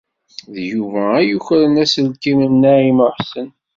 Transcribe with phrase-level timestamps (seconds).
[0.53, 3.49] D Yuba ay yukren aselkim n Naɛima u Ḥsen.